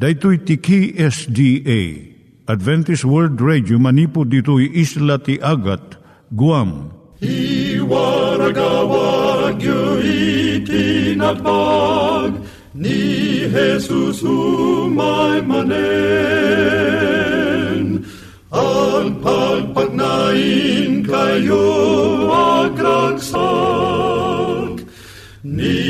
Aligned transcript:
Daitui 0.00 0.38
tiki 0.48 0.96
SDA 0.96 1.80
Adventist 2.48 3.04
World 3.04 3.36
Radio 3.36 3.76
manipud 3.76 4.32
ditui 4.32 4.72
isla 4.72 5.20
ti 5.20 5.36
Agat 5.44 6.00
Guam. 6.32 6.88
I 7.20 7.76
waragawag 7.84 9.60
yu 9.60 10.00
itinatpag 10.64 12.32
ni 12.72 13.44
Jesus 13.52 14.24
umay 14.24 15.44
manen. 15.44 15.68
Ang 18.56 19.20
pagpagnain 19.20 21.04
kayo 21.04 21.68
agkansak 22.64 23.20
ni 25.44 25.89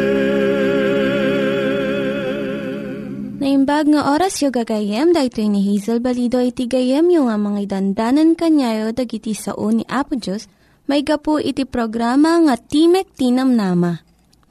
Naimbag 3.81 3.97
nga 3.97 4.13
oras 4.13 4.37
yung 4.45 4.53
gagayem, 4.53 5.09
dahil 5.09 5.49
ni 5.49 5.65
Hazel 5.65 6.05
Balido 6.05 6.37
iti 6.37 6.69
gayem 6.69 7.09
yung 7.09 7.33
nga 7.33 7.37
mga 7.41 7.65
dandanan 7.65 8.37
kanyayo 8.37 8.93
dagiti 8.93 9.33
sao 9.33 9.73
ni 9.73 9.81
Apo 9.89 10.13
Diyos, 10.21 10.45
may 10.85 11.01
gapu 11.01 11.41
iti 11.41 11.65
programa 11.65 12.37
nga 12.45 12.61
Timek 12.61 13.09
Tinam 13.17 13.57
Nama. 13.57 13.97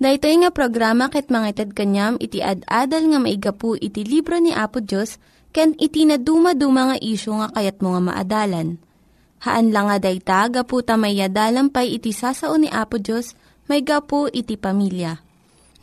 Dahito 0.02 0.26
nga 0.26 0.50
programa 0.50 1.06
ket 1.14 1.30
mga 1.30 1.46
itad 1.46 1.70
kanyam 1.78 2.18
iti 2.18 2.42
ad-adal 2.42 3.06
nga 3.06 3.22
maigapu 3.22 3.78
iti 3.78 4.02
libro 4.02 4.34
ni 4.42 4.50
Apo 4.50 4.82
Diyos, 4.82 5.22
ken 5.54 5.78
iti 5.78 6.02
na 6.10 6.18
dumaduma 6.18 6.90
nga 6.90 6.96
isyo 6.98 7.38
nga 7.38 7.54
kayat 7.54 7.78
mo 7.86 7.94
nga 7.94 8.02
maadalan. 8.02 8.82
Haan 9.46 9.70
lang 9.70 9.94
nga 9.94 10.02
dayta, 10.02 10.50
gapu 10.50 10.82
tamay 10.82 11.14
pay 11.70 11.86
iti 11.86 12.10
sasao 12.10 12.58
ni 12.58 12.66
Apo 12.66 12.98
Diyos, 12.98 13.38
may 13.70 13.86
gapu 13.86 14.26
iti 14.26 14.58
pamilya. 14.58 15.22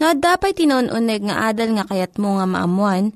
No, 0.03 0.11
dapat 0.11 0.59
tinon-uneg 0.59 1.31
nga 1.31 1.47
adal 1.47 1.79
nga 1.79 1.87
kayat 1.87 2.19
mo 2.19 2.43
nga 2.43 2.45
maamuan, 2.45 3.15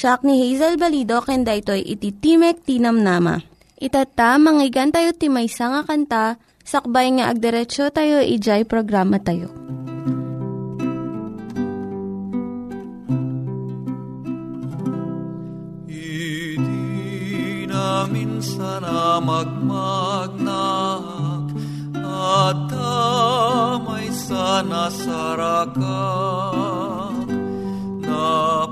Siya 0.00 0.16
ni 0.24 0.40
Hazel 0.40 0.80
Balido, 0.80 1.20
ken 1.20 1.44
daytoy 1.44 1.84
iti 1.84 2.08
Timek 2.08 2.64
Tinamnama. 2.64 3.44
Itata, 3.76 4.40
manggigan 4.40 4.88
tayo 4.88 5.12
timaysa 5.12 5.68
nga 5.68 5.84
kanta, 5.84 6.40
sakbay 6.64 7.20
nga 7.20 7.28
agderetsyo 7.28 7.92
tayo, 7.92 8.24
ijay 8.24 8.64
programa 8.64 9.20
tayo. 9.20 9.52
Idi 15.84 17.68
namin 17.68 18.40
sana 18.40 19.20
magmagnak 19.20 21.04
at 22.00 22.56
damay 22.72 24.08
sana 24.16 24.88
sarakak 24.88 26.40
Naparukup 28.00 28.69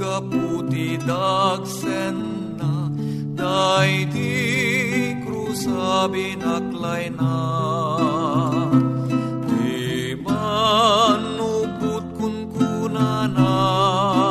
ka 0.00 0.20
puti 0.20 0.98
dagsen 1.00 2.16
na. 2.60 2.90
Dahil 3.36 4.08
di 4.12 4.34
krusabi 5.24 6.36
naklay 6.36 7.12
na. 7.12 7.38
Di 9.48 10.16
man 10.20 11.36
kun 12.16 12.36
kunanan 12.52 14.25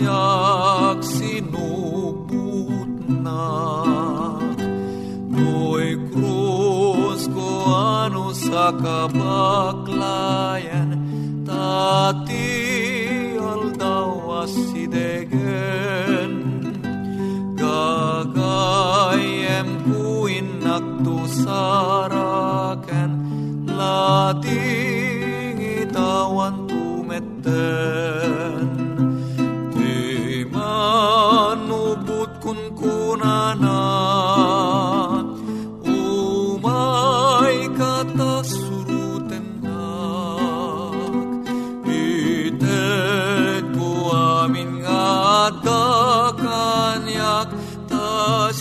Da 0.00 0.29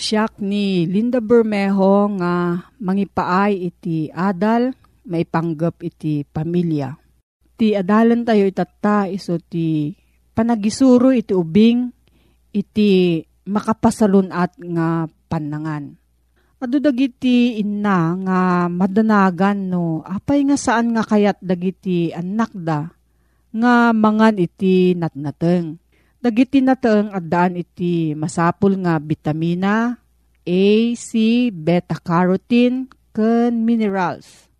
Siyak 0.00 0.40
ni 0.40 0.88
Linda 0.88 1.20
Bermejo 1.20 2.08
nga 2.16 2.56
mangipaay 2.80 3.68
iti 3.68 4.08
adal 4.08 4.72
maipanggap 5.04 5.76
iti 5.84 6.24
pamilya. 6.24 6.96
Ti 7.60 7.76
adalan 7.76 8.24
tayo 8.24 8.48
itata 8.48 9.04
iso 9.12 9.36
ti 9.36 9.92
panagisuro 10.32 11.12
iti 11.12 11.36
ubing 11.36 11.92
iti 12.56 13.20
makapasalunat 13.44 14.56
nga 14.72 15.04
panangan. 15.28 15.92
Ado 16.64 16.80
dagiti 16.80 17.60
inna 17.60 18.16
nga 18.24 18.40
madanagan 18.72 19.68
no 19.68 20.00
apay 20.00 20.48
nga 20.48 20.56
saan 20.56 20.96
nga 20.96 21.04
kayat 21.04 21.36
dagiti 21.44 22.08
anak 22.16 22.56
da 22.56 22.88
nga 23.52 23.92
mangan 23.92 24.40
iti 24.40 24.96
natnateng. 24.96 25.76
Dagiti 26.20 26.60
nateng 26.60 27.16
addaan 27.16 27.56
iti 27.56 28.12
masapul 28.12 28.76
nga 28.84 29.00
vitamina 29.00 29.96
A, 30.50 30.66
C, 30.98 31.10
beta-carotene, 31.54 32.90
ken 33.14 33.62
minerals. 33.62 34.50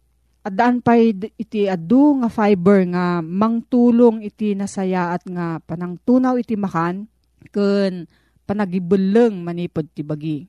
Addaan 0.47 0.79
pa 0.87 0.95
iti 0.95 1.67
adu 1.67 2.23
nga 2.23 2.31
fiber 2.31 2.87
nga 2.95 3.19
mangtulong 3.19 4.23
iti 4.23 4.55
nasayaat 4.55 5.27
nga 5.27 5.59
panangtunaw 5.59 6.39
iti 6.39 6.55
makan 6.55 7.11
ken 7.51 8.07
panagibeleng 8.47 9.43
manipod 9.43 9.91
ti 9.91 10.07
bagi. 10.07 10.47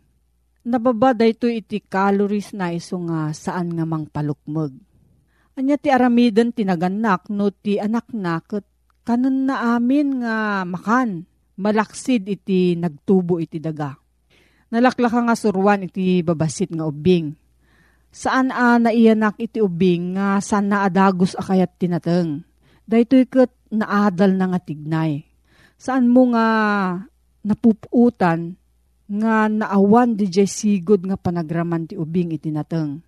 nababa 0.62 1.18
dayto 1.18 1.50
iti 1.50 1.82
calories 1.82 2.54
na 2.54 2.70
iso 2.70 3.02
nga 3.10 3.34
saan 3.34 3.74
nga 3.74 3.82
mang 3.82 4.06
palukmog. 4.06 4.78
Anya 5.58 5.76
ti 5.76 5.90
aramiden 5.90 6.54
tinaganak 6.54 7.28
no 7.34 7.50
ti 7.50 7.82
anak 7.82 8.14
na 8.14 8.40
ket 8.46 8.64
kanon 9.02 9.50
na 9.50 9.76
amin 9.76 10.22
nga 10.22 10.62
makan 10.64 11.26
malaksid 11.58 12.30
iti 12.30 12.78
nagtubo 12.78 13.42
iti 13.42 13.58
daga. 13.58 13.98
Nalaklaka 14.72 15.20
nga 15.28 15.36
surwan 15.36 15.84
iti 15.84 16.24
babasit 16.24 16.72
nga 16.72 16.88
ubing. 16.88 17.36
Saan 18.12 18.56
a 18.56 18.80
naiyanak 18.80 19.36
iti 19.36 19.60
ubing 19.60 20.16
nga 20.16 20.40
saan 20.40 20.72
na 20.72 20.88
adagos 20.88 21.36
akayat 21.36 21.76
tinateng. 21.76 22.48
Daytoy 22.88 23.28
ket 23.28 23.52
naadal 23.68 24.40
na 24.40 24.56
nga 24.56 24.60
tignay. 24.64 25.28
Saan 25.76 26.08
mo 26.08 26.32
nga 26.32 26.48
napuputan 27.44 28.56
nga 29.12 29.52
naawan 29.52 30.16
di 30.16 30.32
jay 30.32 30.48
sigod 30.48 31.04
nga 31.04 31.20
panagraman 31.20 31.92
ti 31.92 32.00
ubing 32.00 32.32
iti 32.32 32.48
nateng. 32.48 33.04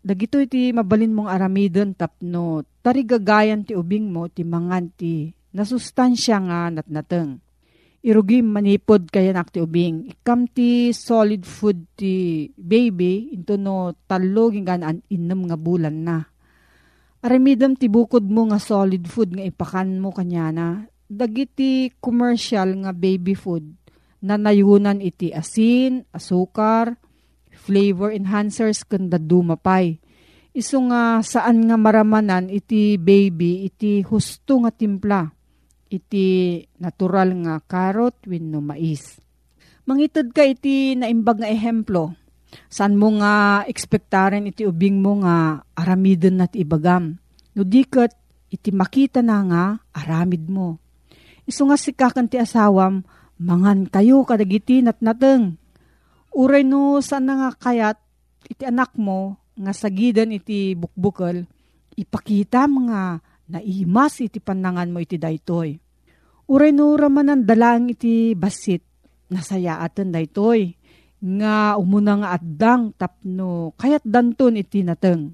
Dagito 0.00 0.40
iti 0.40 0.72
mabalin 0.72 1.12
mong 1.12 1.28
aramidon 1.28 1.92
tapno 1.92 2.64
tarigagayan 2.80 3.64
ti 3.64 3.76
ubing 3.76 4.08
mo 4.08 4.28
ti 4.32 4.40
mangan 4.40 4.88
ti 4.88 5.32
nasustansya 5.52 6.36
nga 6.48 6.58
natnateng. 6.72 7.43
Irugi 8.04 8.44
manipod 8.44 9.08
kaya 9.08 9.32
nak 9.32 9.48
ti 9.48 9.64
ubing. 9.64 10.12
Ikam 10.12 10.44
ti 10.44 10.92
solid 10.92 11.48
food 11.48 11.96
ti 11.96 12.44
baby 12.52 13.32
into 13.32 13.56
no 13.56 13.96
talo 14.04 14.52
gingan 14.52 15.00
inom 15.08 15.48
nga 15.48 15.56
bulan 15.56 16.04
na. 16.04 16.20
Aramidam 17.24 17.72
ti 17.72 17.88
bukod 17.88 18.28
mo 18.28 18.44
nga 18.52 18.60
solid 18.60 19.08
food 19.08 19.32
nga 19.32 19.48
ipakan 19.48 19.96
mo 19.96 20.12
kanya 20.12 20.52
na. 20.52 20.68
Dagiti 21.08 21.88
commercial 21.96 22.76
nga 22.84 22.92
baby 22.92 23.32
food 23.32 23.72
na 24.20 24.36
nayunan 24.36 25.00
iti 25.00 25.32
asin, 25.32 26.04
asukar, 26.12 27.00
flavor 27.52 28.12
enhancers 28.12 28.84
kanda 28.84 29.16
dumapay. 29.16 29.96
Iso 30.52 30.76
nga 30.92 31.24
saan 31.24 31.64
nga 31.64 31.80
maramanan 31.80 32.52
iti 32.52 33.00
baby 33.00 33.64
iti 33.64 34.04
husto 34.04 34.60
nga 34.60 34.68
timpla. 34.68 35.32
Iti 35.92 36.60
natural 36.80 37.36
nga 37.44 37.54
carrot 37.64 38.24
wenno 38.24 38.64
mais. 38.64 39.20
Mangitod 39.84 40.32
ka 40.32 40.42
iti 40.44 40.96
naimbag 40.96 41.44
nga 41.44 41.48
ehemplo. 41.50 42.16
Saan 42.70 42.96
mo 42.96 43.12
nga 43.18 43.66
ekspektaren 43.66 44.48
iti 44.48 44.64
ubing 44.64 45.02
mo 45.02 45.20
nga 45.20 45.60
aramidon 45.76 46.40
na 46.40 46.46
ti 46.48 46.64
ibagam. 46.64 47.18
No 47.54 47.62
diket 47.62 48.14
iti 48.48 48.70
makita 48.70 49.20
na 49.20 49.38
nga 49.44 49.64
aramid 49.92 50.46
mo. 50.48 50.78
Iso 51.44 51.68
nga 51.68 51.76
si 51.76 51.92
kakan 51.92 52.30
ti 52.30 52.40
asawam, 52.40 53.04
mangan 53.36 53.90
kayo 53.90 54.24
kadagiti 54.24 54.80
natnateng. 54.80 55.60
Uray 56.32 56.64
no 56.64 56.98
saan 57.04 57.28
nga 57.28 57.52
kayat 57.52 58.00
iti 58.48 58.64
anak 58.64 58.96
mo 58.96 59.36
nga 59.54 59.70
sagidan 59.70 60.34
iti 60.34 60.74
bukbukal, 60.74 61.46
ipakita 61.94 62.66
mga 62.66 63.22
naimas 63.50 64.20
iti 64.20 64.38
panangan 64.38 64.90
mo 64.92 65.00
iti 65.00 65.16
daytoy. 65.20 65.76
Uray 66.48 66.72
no 66.76 66.92
ramanan 66.94 67.48
dalang 67.48 67.88
iti 67.88 68.36
basit, 68.36 68.84
nasaya 69.32 69.80
atan 69.80 70.12
daytoy, 70.12 70.76
nga 71.24 71.80
umuna 71.80 72.20
nga 72.20 72.28
addang 72.36 72.92
tapno 72.94 73.72
kayat 73.80 74.04
danton 74.04 74.60
iti 74.60 74.84
nateng. 74.84 75.32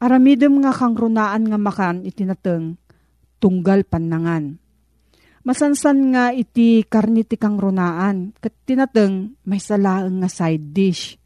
Aramidem 0.00 0.62
nga 0.62 0.70
kang 0.70 0.94
runaan 0.94 1.50
nga 1.50 1.58
makan 1.58 2.06
iti 2.06 2.22
nateng, 2.22 2.78
tunggal 3.42 3.82
panangan 3.84 4.60
Masansan 5.40 6.12
nga 6.12 6.36
iti 6.36 6.84
karniti 6.84 7.40
kang 7.40 7.56
runaan, 7.56 8.36
kat 8.44 8.52
tinateng 8.68 9.40
may 9.48 9.56
salaang 9.56 10.20
nga 10.20 10.28
side 10.28 10.76
dish. 10.76 11.16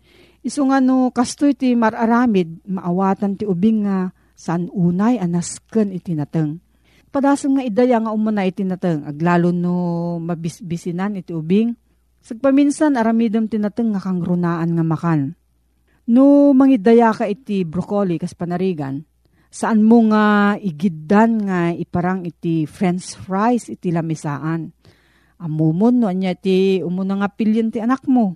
Iso 0.46 0.62
nga 0.70 0.78
no, 0.78 1.10
kasto 1.10 1.50
iti 1.50 1.74
mararamid, 1.74 2.62
maawatan 2.62 3.34
ti 3.34 3.42
ubing 3.42 3.90
nga 3.90 4.14
san 4.34 4.68
unay 4.74 5.16
anasken 5.22 5.94
iti 5.94 6.12
nateng. 6.12 6.58
Padasong 7.14 7.56
nga 7.56 7.64
idaya 7.64 8.02
nga 8.02 8.10
umuna 8.10 8.42
iti 8.42 8.66
nateng, 8.66 9.06
aglalo 9.06 9.54
no 9.54 10.18
mabisbisinan 10.18 11.14
iti 11.14 11.30
ubing. 11.30 11.78
Sagpaminsan 12.24 12.98
aramidem 12.98 13.46
tinateng 13.46 13.94
nga 13.94 14.02
kang 14.02 14.18
runaan 14.18 14.74
nga 14.74 14.82
makan. 14.82 15.38
No 16.10 16.50
mangidaya 16.52 17.14
ka 17.14 17.30
iti 17.30 17.62
broccoli 17.62 18.18
kas 18.18 18.34
panarigan, 18.34 19.06
saan 19.48 19.86
mo 19.86 20.04
nga 20.10 20.58
igiddan 20.58 21.46
nga 21.46 21.70
iparang 21.70 22.26
iti 22.26 22.66
french 22.66 23.14
fries 23.14 23.70
iti 23.70 23.94
lamisaan. 23.94 24.74
Amumon 25.38 26.02
no 26.02 26.10
anya 26.10 26.34
ti 26.34 26.82
umuna 26.82 27.22
nga 27.22 27.28
pilyon 27.30 27.70
ti 27.70 27.78
anak 27.78 28.04
mo. 28.10 28.34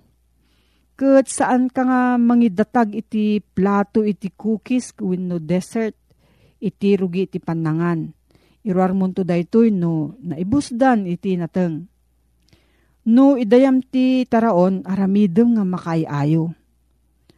Kat 0.99 1.31
saan 1.31 1.71
ka 1.71 1.87
nga 1.87 2.01
mangidatag 2.19 2.91
iti 2.91 3.39
plato 3.39 4.03
iti 4.03 4.35
cookies 4.35 4.91
no 4.99 5.39
dessert 5.39 5.95
iti 6.59 6.99
rugi 6.99 7.23
iti 7.23 7.39
panangan. 7.39 8.11
Iruar 8.67 8.91
mo 8.91 9.07
to 9.15 9.23
daytoy 9.23 9.71
no 9.71 10.19
naibusdan 10.19 11.07
iti 11.07 11.39
nateng. 11.39 11.87
No 13.07 13.39
idayam 13.39 13.79
ti 13.79 14.27
taraon 14.27 14.83
aramidem 14.83 15.55
nga 15.55 15.63
makaayayo. 15.63 16.51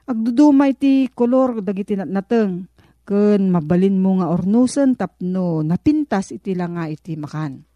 Agduduma 0.10 0.66
iti 0.66 1.06
kolor 1.14 1.62
dagiti 1.62 1.94
nateng 1.94 2.66
ken 3.06 3.54
mabalin 3.54 4.02
mo 4.02 4.18
nga 4.18 4.34
ornusen 4.34 4.98
tapno 4.98 5.62
napintas 5.62 6.34
iti 6.34 6.58
lang 6.58 6.82
nga 6.82 6.90
iti 6.90 7.14
makan. 7.14 7.71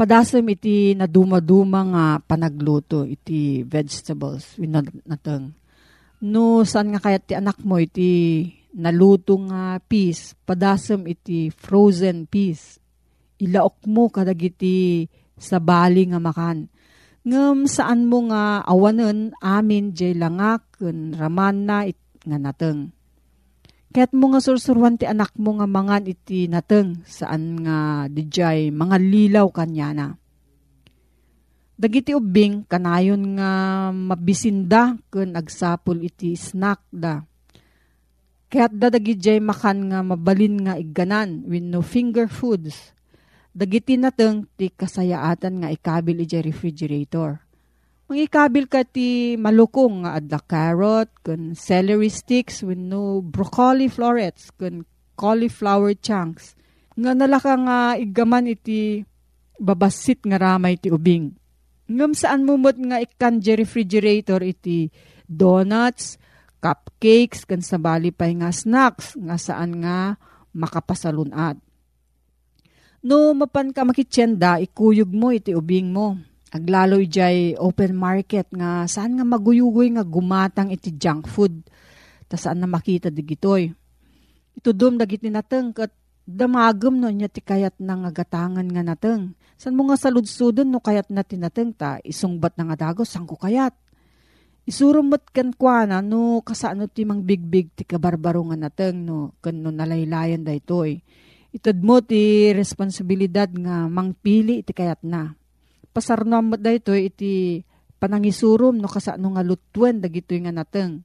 Padasem 0.00 0.48
iti 0.48 0.96
naduma-duma 0.96 1.84
nga 1.92 2.04
panagluto 2.24 3.04
iti 3.04 3.60
vegetables 3.68 4.56
nateng. 5.04 5.52
No 6.24 6.64
saan 6.64 6.96
nga 6.96 7.04
kayat 7.04 7.28
ti 7.28 7.36
anak 7.36 7.60
mo 7.68 7.76
iti 7.76 8.48
naluto 8.80 9.36
nga 9.44 9.76
peas, 9.76 10.32
padasem 10.48 11.04
iti 11.04 11.52
frozen 11.52 12.24
peas. 12.24 12.80
Ilaok 13.44 13.84
mo 13.92 14.08
kadagiti 14.08 15.04
sa 15.36 15.60
bali 15.60 16.08
nga 16.08 16.16
makan. 16.16 16.72
Ngem 17.28 17.68
saan 17.68 18.08
mo 18.08 18.24
nga 18.32 18.64
awanen 18.64 19.36
amin 19.44 19.92
jay 19.92 20.16
langak 20.16 20.80
ken 20.80 21.12
it, 21.12 22.00
nga 22.24 22.40
nateng 22.40 22.88
Kaya't 23.90 24.14
mo 24.14 24.30
nga 24.30 24.38
sursurwan 24.38 24.94
ti 24.94 25.02
anak 25.02 25.34
mo 25.34 25.58
nga 25.58 25.66
mangan 25.66 26.06
iti 26.06 26.46
nateng 26.46 27.02
saan 27.02 27.58
nga 27.66 28.06
dijay 28.06 28.70
mga 28.70 28.96
lilaw 29.02 29.50
kanya 29.50 29.90
na. 29.90 30.06
Dagiti 31.74 32.14
ubing 32.14 32.70
kanayon 32.70 33.34
nga 33.34 33.50
mabisinda 33.90 34.94
ken 35.10 35.34
agsapol 35.34 36.06
iti 36.06 36.38
snack 36.38 36.86
da. 36.94 37.18
Kaya't 38.46 38.78
dadagijay 38.78 39.42
makan 39.42 39.90
nga 39.90 40.06
mabalin 40.06 40.70
nga 40.70 40.78
igganan 40.78 41.42
with 41.50 41.66
no 41.66 41.82
finger 41.82 42.30
foods. 42.30 42.94
Dagiti 43.50 43.98
nateng 43.98 44.46
ti 44.54 44.70
kasayaatan 44.70 45.66
nga 45.66 45.68
ikabil 45.74 46.22
iti 46.22 46.38
refrigerator 46.38 47.49
Mangikabil 48.10 48.66
ka 48.66 48.82
ti 48.82 49.38
malukong 49.38 50.02
nga 50.02 50.18
adda 50.18 50.42
carrot, 50.42 51.14
kun 51.22 51.54
celery 51.54 52.10
sticks, 52.10 52.58
with 52.58 52.74
no 52.74 53.22
broccoli 53.22 53.86
florets, 53.86 54.50
kun 54.50 54.82
cauliflower 55.14 55.94
chunks. 55.94 56.58
Nga 56.98 57.14
nalaka 57.14 57.54
nga 57.54 57.78
igaman 57.94 58.50
iti 58.50 59.06
babasit 59.62 60.26
nga 60.26 60.42
ramay 60.42 60.74
ti 60.74 60.90
ubing. 60.90 61.38
Ngam 61.86 62.10
saan 62.10 62.42
mumot 62.42 62.82
nga 62.82 62.98
ikan 62.98 63.38
refrigerator 63.38 64.42
iti 64.42 64.90
donuts, 65.30 66.18
cupcakes, 66.58 67.46
kan 67.46 67.62
sabali 67.62 68.10
pa 68.10 68.26
nga 68.26 68.50
snacks, 68.50 69.14
nga 69.22 69.38
saan 69.38 69.86
nga 69.86 70.18
makapasalunat. 70.50 71.62
No 73.06 73.30
mapan 73.38 73.70
ka 73.70 73.86
makitsenda, 73.86 74.58
ikuyog 74.58 75.14
mo 75.14 75.30
iti 75.30 75.54
ubing 75.54 75.94
mo 75.94 76.18
Aglalo 76.50 76.98
jay 77.06 77.54
open 77.54 77.94
market 77.94 78.50
nga 78.50 78.82
saan 78.90 79.14
nga 79.14 79.22
maguyugoy 79.22 79.94
nga 79.94 80.02
gumatang 80.02 80.74
iti 80.74 80.90
junk 80.98 81.30
food. 81.30 81.62
Ta 82.26 82.34
saan 82.34 82.58
na 82.58 82.66
makita 82.66 83.06
di 83.06 83.22
gitoy. 83.22 83.70
Ito 84.58 84.74
dum 84.74 84.98
dagiti 84.98 85.30
nateng 85.30 85.70
kat 85.70 85.94
damagem 86.26 86.98
no 86.98 87.06
niya 87.06 87.30
ti 87.30 87.38
kayat 87.38 87.78
na 87.78 88.02
nga 88.02 88.10
gatangan 88.10 88.66
nga 88.66 88.82
nateng. 88.82 89.38
San 89.54 89.78
mo 89.78 89.86
nga 89.86 89.98
saludsudon 89.98 90.66
no 90.66 90.82
kayat 90.82 91.06
na 91.14 91.22
tinateng 91.22 91.70
ta 91.70 92.02
isungbat 92.02 92.58
na 92.58 92.66
nga 92.74 92.90
dagos 92.90 93.14
saan 93.14 93.30
ko 93.30 93.38
kayat. 93.38 93.70
Isurumot 94.66 95.30
kan 95.30 95.54
kwa 95.54 95.86
na 95.86 96.02
no 96.02 96.42
kasano 96.42 96.90
ti 96.90 97.06
mang 97.06 97.22
bigbig 97.22 97.70
ti 97.78 97.86
kabarbaro 97.86 98.42
nga 98.50 98.58
nateng 98.58 99.06
no 99.06 99.38
kan 99.38 99.54
no 99.54 99.70
nalaylayan 99.70 100.42
da 100.42 100.50
itoy. 100.50 100.98
Itad 101.54 101.78
mo 101.78 102.02
ti 102.02 102.50
responsibilidad 102.50 103.46
nga 103.54 103.86
mangpili 103.86 104.66
ti 104.66 104.74
kayat 104.74 105.06
na 105.06 105.38
pasarnam 105.90 106.54
mo 106.54 106.56
da 106.56 106.70
ito 106.74 106.94
iti 106.94 107.62
panangisurum 108.00 108.80
no 108.80 108.88
kasano 108.88 109.36
nga 109.36 109.44
lutwen 109.44 110.00
dagito 110.00 110.32
nga 110.38 110.54
nateng. 110.54 111.04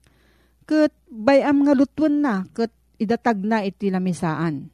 Kat 0.66 0.90
bayam 1.06 1.62
nga 1.62 1.74
lutwen 1.76 2.24
na 2.24 2.42
kat 2.50 2.72
idatag 2.98 3.44
na 3.44 3.62
iti 3.62 3.92
lamisaan. 3.92 4.72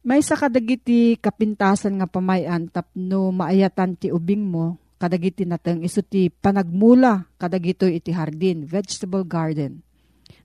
May 0.00 0.24
sa 0.24 0.36
kadagiti 0.36 1.20
kapintasan 1.20 2.00
nga 2.00 2.08
pamayan 2.08 2.72
tapno 2.72 3.32
maayatan 3.36 4.00
ti 4.00 4.08
ubing 4.08 4.48
mo 4.48 4.80
kadagiti 5.00 5.48
nateng 5.48 5.80
iso 5.80 6.04
ti 6.04 6.28
panagmula 6.28 7.24
kadagito 7.40 7.88
iti 7.88 8.12
hardin, 8.12 8.68
vegetable 8.68 9.24
garden. 9.24 9.80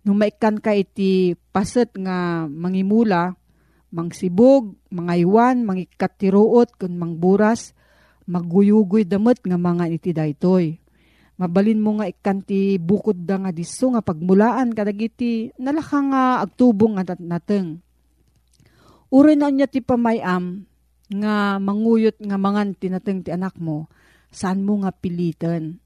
Nung 0.08 0.15
maikan 0.15 0.63
ka 0.63 0.72
iti 0.72 1.36
paset 1.51 1.91
nga 2.00 2.48
mangimula, 2.48 3.36
mangsibog, 3.91 4.79
mangaywan, 4.94 5.67
mangikatiruot, 5.67 6.79
kun 6.79 6.96
mangburas, 6.96 7.75
magguyugoy 8.25 9.05
damot 9.05 9.41
nga 9.41 9.58
mga 9.58 9.86
iti 9.94 10.12
daytoy. 10.13 10.77
Mabalin 11.36 11.84
mo 11.84 12.00
nga 12.00 12.08
ikanti 12.08 12.79
bukod 12.79 13.27
da 13.27 13.36
nga 13.36 13.51
diso 13.51 13.91
nga 13.91 14.00
pagmulaan 14.00 14.72
kadagiti 14.72 15.51
nalaka 15.60 16.00
nga 16.00 16.24
agtubong 16.41 16.96
nga 16.96 17.15
nateng. 17.20 17.84
Uri 19.12 19.36
na 19.36 19.51
niya 19.51 19.67
ti 19.67 19.84
pamayam 19.84 20.63
nga 21.12 21.62
manguyot 21.62 22.17
nga 22.17 22.38
mangan 22.39 22.74
tinateng 22.74 23.22
ti 23.22 23.29
anak 23.29 23.60
mo, 23.62 23.91
saan 24.34 24.65
mo 24.65 24.82
nga 24.82 24.96
pilitan. 24.96 25.77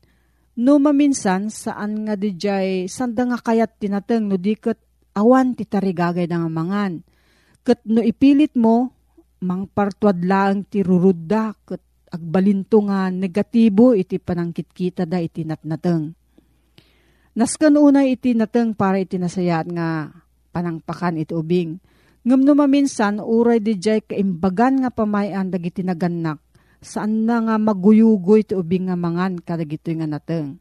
No 0.60 0.75
maminsan, 0.79 1.51
saan 1.51 2.08
nga 2.08 2.19
di 2.19 2.36
jay, 2.36 2.88
sanda 2.91 3.24
nga 3.27 3.39
kayat 3.39 3.79
tinateng 3.79 4.27
no 4.27 4.36
di 4.36 4.55
kat 4.55 4.79
awan 5.15 5.55
ti 5.55 5.63
tarigagay 5.67 6.27
nga 6.27 6.51
mangan. 6.51 7.03
Kat 7.63 7.84
no 7.88 8.00
ipilit 8.03 8.55
mo, 8.55 8.91
mang 9.39 9.67
partuad 9.72 10.19
lang 10.24 10.67
ti 10.67 10.84
rurudda, 10.84 11.55
kat 11.63 11.84
agbalinto 12.09 12.81
nga 12.89 13.13
negatibo 13.13 13.93
iti 13.93 14.17
panangkit 14.17 14.69
kita 14.73 15.05
da 15.05 15.21
iti 15.21 15.45
natnateng. 15.45 16.11
Naskan 17.37 17.77
unay 17.77 18.17
iti 18.17 18.33
nateng 18.33 18.73
para 18.73 18.99
iti 18.99 19.15
nasayat 19.21 19.69
nga 19.69 20.11
panangpakan 20.51 21.21
iti 21.21 21.31
ubing 21.31 21.77
Ngam 22.19 22.51
maminsan, 22.51 23.23
uray 23.23 23.63
di 23.63 23.79
jay 23.79 24.03
kaimbagan 24.03 24.83
nga 24.83 24.91
pamayan 24.91 25.47
dagiti 25.47 25.87
naganak, 25.87 26.43
saan 26.83 27.23
na 27.23 27.39
nga 27.39 27.55
maguyugoy 27.55 28.43
ti 28.43 28.59
ubing 28.59 28.91
nga 28.91 28.99
mangan 28.99 29.39
kadagito 29.39 29.87
nga 29.95 30.03
nateng. 30.03 30.59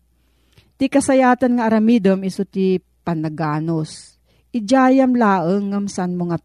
Ti 0.79 0.87
kasayatan 0.87 1.59
nga 1.59 1.67
aramidom 1.67 2.23
iso 2.23 2.47
ti 2.47 2.79
panaganos. 3.03 4.15
Ijayam 4.55 5.19
laeng 5.19 5.75
ngam 5.75 5.87
san 5.91 6.15
mo 6.15 6.31
nga 6.31 6.39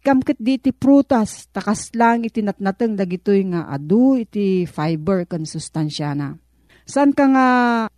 Ikamkit 0.00 0.40
di 0.40 0.56
ti 0.56 0.72
prutas, 0.72 1.44
takas 1.52 1.92
lang 1.92 2.24
iti 2.24 2.40
natnateng 2.40 2.96
dagitoy 2.96 3.44
nga 3.52 3.68
adu 3.68 4.16
iti 4.16 4.64
fiber 4.64 5.28
kan 5.28 5.44
sustansya 5.44 6.16
na. 6.16 6.40
San 6.88 7.12
ka 7.12 7.28
nga 7.28 7.46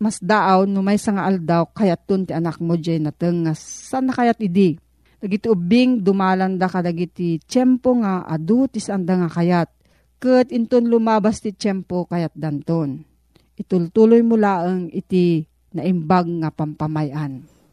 mas 0.02 0.18
daaw 0.18 0.66
no 0.66 0.82
may 0.82 0.98
nga 0.98 1.24
aldaw 1.24 1.64
kayat 1.70 2.02
tun 2.04 2.26
ti 2.26 2.34
anak 2.34 2.58
mo 2.58 2.74
jay 2.74 2.98
nateng 2.98 3.46
nga 3.46 3.54
san 3.54 4.10
na 4.10 4.12
kayat 4.12 4.42
idi 4.42 4.76
Dagiti 5.22 5.46
ubing 5.46 6.02
dumalanda 6.02 6.66
ka 6.66 6.82
dagiti 6.82 7.38
tiyempo 7.46 7.94
nga 8.02 8.26
adu 8.26 8.66
ti 8.66 8.82
sanda 8.82 9.14
nga 9.14 9.30
kayat. 9.30 9.70
Kat 10.18 10.50
inton 10.50 10.90
lumabas 10.90 11.38
ti 11.38 11.54
tiyempo 11.54 12.10
kayat 12.10 12.34
danton. 12.34 13.06
Itultuloy 13.54 14.26
mo 14.26 14.34
laang 14.34 14.90
iti 14.90 15.46
naimbag 15.78 16.26
nga 16.42 16.50
pampamayan. 16.50 17.46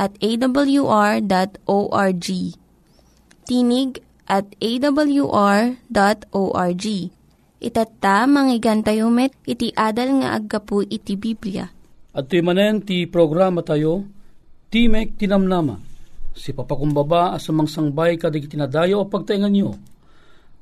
at 0.00 0.16
awr.org. 0.16 1.26
Tinig 3.44 4.00
at 4.24 4.46
awr.org. 4.56 5.76
Itatta, 7.60 8.24
manggigan 8.24 8.80
tayo 8.80 9.12
met, 9.12 9.36
iti 9.44 9.68
adal 9.76 10.24
nga 10.24 10.32
aggapu 10.40 10.80
iti 10.80 11.20
Biblia. 11.20 11.68
At 12.16 12.32
manen 12.32 12.80
ti 12.80 13.04
programa 13.04 13.60
tayo, 13.60 14.08
Timek 14.72 15.20
Tinamnama 15.20 15.90
si 16.40 16.56
papakumbaba 16.56 17.36
asamang 17.36 17.68
sangbay 17.68 18.16
kadig 18.16 18.48
tinadayo 18.48 19.04
o 19.04 19.10
pagtaingan 19.10 19.52
nyo. 19.52 19.70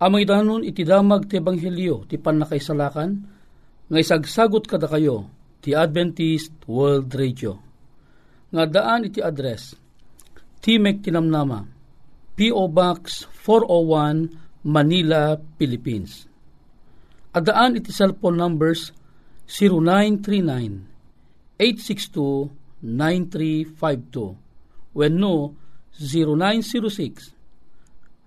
Amay 0.03 0.27
danon 0.27 0.67
iti 0.67 0.83
damag 0.83 1.31
ti 1.31 1.39
Ebanghelyo 1.39 2.07
ti 2.07 2.19
panakaisalakan, 2.19 3.11
nga 3.89 3.99
isagsagot 3.99 4.67
kada 4.67 4.91
kayo 4.91 5.27
ti 5.63 5.75
Adventist 5.75 6.55
World 6.67 7.11
Radio. 7.15 7.68
Nga 8.49 8.65
daan 8.73 9.05
iti 9.05 9.21
address, 9.21 9.77
Timek 10.65 11.05
Tinamnama, 11.05 11.69
P.O. 12.39 12.65
Box 12.73 13.29
401, 13.45 14.65
Manila, 14.65 15.37
Philippines. 15.61 16.25
Adaan 17.37 17.77
iti 17.77 17.93
cellphone 17.93 18.41
numbers 18.41 18.97
0939 19.47 21.61
862 21.61 22.59
9352 22.83 24.37
when 24.95 25.19
no 25.19 25.55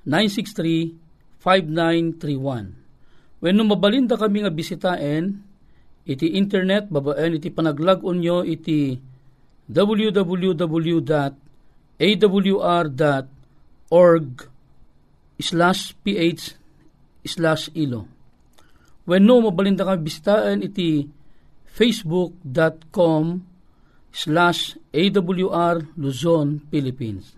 0906-963-5931. 0.08 2.76
When 3.42 3.58
no 3.58 3.64
mabalinda 3.64 4.20
kami 4.20 4.44
nga 4.44 4.54
bisitaen, 4.54 5.40
iti 6.04 6.36
internet, 6.36 6.92
babaen, 6.92 7.40
iti 7.40 7.48
panaglag 7.50 8.04
nyo, 8.04 8.44
iti 8.44 9.00
www.awr.org 9.72 11.08
slash 15.42 15.96
ph 16.04 16.44
slash 17.26 17.72
ilo. 17.74 18.06
When 19.08 19.26
no 19.26 19.42
mabalinda 19.42 19.88
kami 19.88 20.06
bisitaen, 20.06 20.62
iti 20.62 21.08
facebook.com 21.72 23.24
slash 24.12 24.76
AWR 24.92 25.96
Luzon, 25.98 26.68
Philippines. 26.68 27.34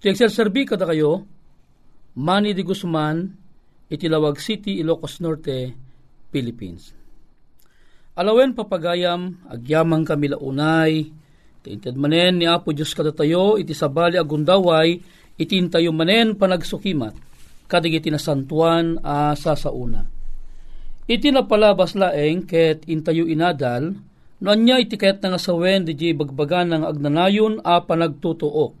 Ti 0.00 0.12
serbi 0.16 0.68
kada 0.68 0.84
kayo, 0.88 1.24
Manny 2.16 2.52
de 2.52 2.62
Guzman, 2.64 3.32
Itilawag 3.90 4.38
City, 4.38 4.78
Ilocos 4.78 5.18
Norte, 5.18 5.74
Philippines. 6.30 6.94
Alawen 8.14 8.54
papagayam, 8.54 9.40
agyamang 9.48 10.04
kami 10.06 10.30
launay, 10.30 11.10
Tinted 11.60 11.96
manen 12.00 12.40
ni 12.40 12.48
Apo 12.48 12.72
Diyos 12.72 12.96
kada 12.96 13.12
tayo, 13.12 13.60
iti 13.60 13.76
sabali 13.76 14.16
agundaway, 14.16 14.96
itintayo 15.36 15.92
manen 15.92 16.36
panagsukimat, 16.40 17.12
kadigiti 17.68 18.08
na 18.08 18.16
santuan 18.16 18.96
a 19.04 19.36
sasauna. 19.36 20.08
Iti 21.04 21.28
napalabas 21.28 21.92
laeng 21.98 22.48
ket 22.48 22.88
intayo 22.88 23.28
inadal, 23.28 23.98
Noan 24.40 24.64
niya 24.64 24.80
itikayat 24.80 25.20
na 25.20 25.36
nga 25.36 25.40
sawen 25.40 25.84
di 25.84 26.16
bagbagan 26.16 26.72
ng 26.72 26.84
agnanayon 26.88 27.60
a 27.60 27.84
panagtutuok. 27.84 28.72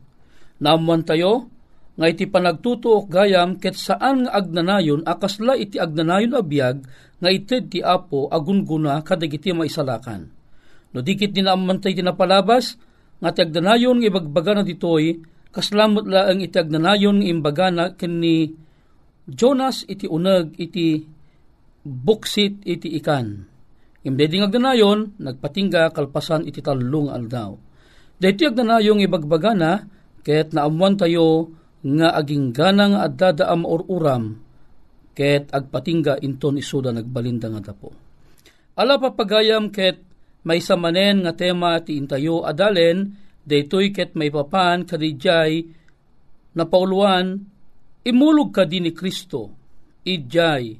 Naamuan 0.64 1.04
tayo, 1.04 1.52
nga 2.00 2.08
iti 2.08 2.24
panagtutuok 2.24 3.12
gayam 3.12 3.60
ket 3.60 3.76
saan 3.76 4.24
nga 4.24 4.40
agnanayon 4.40 5.04
akasla 5.04 5.52
iti 5.60 5.76
agnanayon 5.76 6.32
abiyag 6.32 6.80
nga 7.20 7.28
ited 7.28 7.68
ti 7.68 7.84
apo 7.84 8.32
agunguna 8.32 9.04
kadagiti 9.04 9.52
maisalakan. 9.52 10.32
No 10.90 11.00
dikit 11.00 11.30
din 11.30 11.46
naamuan 11.46 11.78
tayo 11.78 11.94
tinapalabas, 11.94 12.74
nga 13.20 13.30
ti 13.30 13.46
agnanayon 13.46 14.00
nga 14.00 14.08
ibagbaga 14.10 14.52
na 14.58 14.64
ditoy, 14.66 15.22
kaslamot 15.54 16.06
laang 16.06 16.42
iti 16.42 16.56
agnanayon 16.56 17.22
nga 17.22 17.28
imbaga 17.30 17.66
na 17.70 17.84
kini 17.94 18.54
Jonas 19.30 19.86
iti 19.86 20.10
uneg 20.10 20.58
iti 20.58 21.06
buksit 21.86 22.66
iti 22.66 22.98
ikan 22.98 23.50
Imdeding 24.00 24.48
agdanayon, 24.48 25.20
nagpatingga 25.20 25.92
kalpasan 25.92 26.48
iti 26.48 26.64
talong 26.64 27.12
aldaw. 27.12 27.52
Dahiti 28.16 28.48
agdanayong 28.48 29.04
ibagbaga 29.04 29.52
na, 29.52 29.84
ket 30.24 30.56
naamuan 30.56 30.96
tayo 30.96 31.52
nga 31.84 32.16
aging 32.16 32.52
ganang 32.56 32.96
at 32.96 33.16
dadaam 33.16 33.68
or 33.68 33.84
uram, 33.92 34.40
ket 35.12 35.52
agpatingga 35.52 36.20
inton 36.24 36.56
isuda 36.56 36.96
nagbalinda 36.96 37.52
nga 37.52 37.72
dapo. 37.72 37.92
Ala 38.80 38.96
papagayam 38.96 39.68
ket 39.68 40.00
may 40.46 40.60
samanen 40.64 41.24
nga 41.24 41.36
tema 41.36 41.76
ti 41.84 42.00
intayo 42.00 42.48
adalen, 42.48 43.12
daytoy 43.44 43.92
ket 43.92 44.16
may 44.16 44.32
papan 44.32 44.88
kadijay 44.88 45.64
na 46.56 46.64
pauluan, 46.64 47.36
imulog 48.04 48.50
ka 48.50 48.64
din 48.64 48.88
ni 48.88 48.92
Kristo, 48.96 49.52
idjay, 50.02 50.74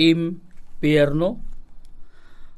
impierno, 0.00 1.30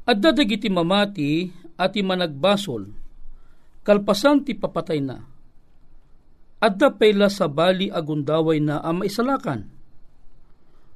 at 0.05 0.17
dadagiti 0.21 0.71
mamati 0.71 1.49
at 1.75 1.93
managbasol, 1.97 2.87
kalpasan 3.83 4.47
ti 4.47 4.55
papatay 4.55 5.01
na. 5.03 5.17
At 6.55 6.79
payla 6.79 7.29
sa 7.29 7.51
bali 7.51 7.91
agundaway 7.91 8.57
na 8.63 8.81
ama 8.81 9.05
isalakan. 9.05 9.69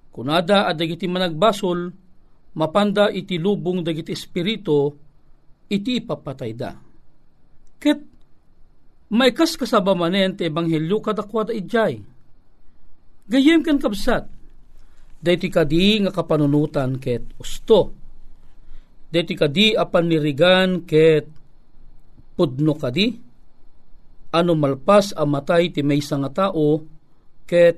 Kunada 0.10 0.66
at 0.66 0.82
dagiti 0.82 1.06
managbasol, 1.06 1.94
mapanda 2.58 3.14
iti 3.14 3.38
lubong 3.38 3.86
dagiti 3.86 4.16
espiritu 4.16 5.09
iti 5.70 6.02
ipapatay 6.02 6.52
da. 6.58 6.74
Ket 7.80 8.00
may 9.14 9.32
kas 9.32 9.56
kasaba 9.56 9.94
manen 9.94 10.36
ti 10.36 10.50
ebanghelyo 10.50 11.02
kadakwada 11.02 11.54
ijay. 11.54 12.02
Gayem 13.30 13.62
kan 13.62 13.78
kabsat, 13.78 14.26
dayti 15.22 15.54
kadi 15.54 16.02
nga 16.02 16.12
kapanunutan 16.14 16.98
ket 16.98 17.22
usto. 17.38 17.94
Dayti 19.10 19.38
kadi 19.38 19.78
apan 19.78 20.06
nirigan 20.10 20.86
ket 20.86 21.30
pudno 22.34 22.74
kadi, 22.74 23.14
ano 24.34 24.54
malpas 24.58 25.14
a 25.14 25.26
matay 25.30 25.70
ti 25.70 25.86
may 25.86 26.02
nga 26.02 26.30
tao, 26.34 26.82
ket 27.46 27.78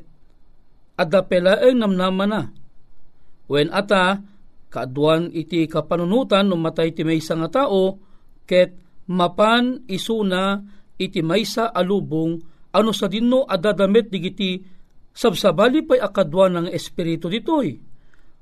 adapelaeng 0.95 1.79
namnama 1.79 2.25
na. 2.27 2.41
When 3.51 3.67
ata, 3.75 4.23
kaaduan 4.71 5.27
iti 5.35 5.67
kapanunutan 5.67 6.47
no 6.47 6.55
matay 6.55 6.95
ti 6.95 7.03
may 7.03 7.19
nga 7.19 7.49
tao, 7.51 7.99
ket 8.47 8.79
mapan 9.11 9.83
isuna 9.91 10.63
iti 10.95 11.19
maysa 11.19 11.75
alubong 11.75 12.39
ano 12.71 12.91
sa 12.95 13.11
dinno 13.11 13.43
adadamit 13.43 14.07
digiti 14.07 14.63
sabsabali 15.11 15.83
pay 15.83 15.99
akadwa 15.99 16.47
ng 16.47 16.67
espiritu 16.71 17.27
ditoy. 17.27 17.75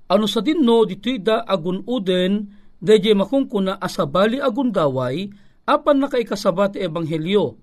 Ano 0.10 0.26
sa 0.30 0.46
dinno 0.46 0.86
ditoy 0.86 1.18
da 1.18 1.42
agun 1.42 1.82
uden 1.90 2.46
deje 2.78 3.12
makungkuna 3.18 3.82
asabali 3.82 4.38
agun 4.38 4.70
daway 4.70 5.26
apan 5.66 5.98
nakaikasabat 6.06 6.78
ebanghelyo 6.78 7.58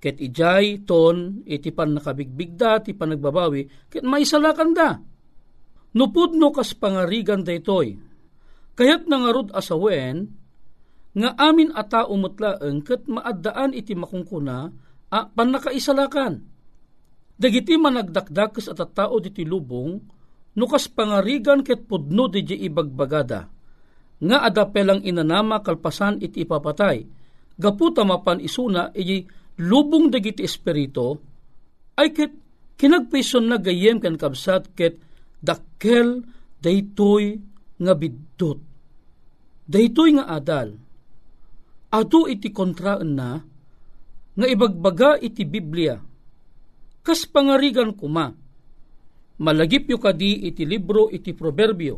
ket 0.00 0.20
ijay 0.20 0.84
ton 0.84 1.40
iti 1.48 1.72
pan 1.72 1.96
nakabigbigda 1.96 2.84
ti 2.84 2.92
panagbabawi 2.92 3.92
ket 3.92 4.04
maisalakan 4.04 4.72
da. 4.72 4.90
Nupudno 5.96 6.52
kas 6.52 6.76
pangarigan 6.76 7.40
daytoy. 7.40 8.05
Kayat 8.76 9.08
nangarod 9.08 9.56
asawen, 9.56 10.36
nga 11.16 11.32
amin 11.40 11.72
ata 11.72 12.04
umutlaeng 12.04 12.84
ket 12.84 13.08
maaddaan 13.08 13.72
iti 13.72 13.96
makungkuna 13.96 14.68
a 15.08 15.18
panakaisalakan. 15.32 16.44
Dagiti 17.40 17.80
managdakdakes 17.80 18.68
at 18.68 18.80
tao 18.92 19.16
diti 19.16 19.48
lubong, 19.48 19.96
nukas 20.60 20.92
pangarigan 20.92 21.64
ket 21.64 21.88
pudno 21.88 22.28
di 22.28 22.44
ibagbagada, 22.44 23.48
nga 24.20 24.38
adapelang 24.44 25.00
inanama 25.04 25.64
kalpasan 25.64 26.20
iti 26.20 26.44
ipapatay, 26.44 27.00
gaputa 27.56 28.04
mapan 28.04 28.44
isuna 28.44 28.92
iti 28.92 29.24
lubong 29.64 30.12
dagiti 30.12 30.44
espirito, 30.44 31.16
ay 31.96 32.12
ket 32.12 32.32
kinagpison 32.76 33.48
na 33.48 33.56
gayem 33.56 33.96
kan 34.04 34.20
kabsat 34.20 34.76
ket 34.76 35.00
dakkel 35.40 36.28
daytoy 36.60 37.55
nga 37.76 37.92
biddot. 37.92 38.58
Daytoy 39.66 40.10
nga 40.16 40.30
adal, 40.30 40.86
Ato 41.86 42.26
iti 42.26 42.50
kontraan 42.50 43.14
na, 43.14 43.40
nga 44.36 44.46
ibagbaga 44.46 45.16
iti 45.16 45.46
Biblia. 45.46 45.96
Kas 47.00 47.24
pangarigan 47.30 47.94
kuma, 47.94 48.34
malagip 49.40 49.88
yu 49.88 49.96
kadi 49.96 50.50
iti 50.50 50.66
libro 50.66 51.08
iti 51.08 51.30
proverbio. 51.32 51.96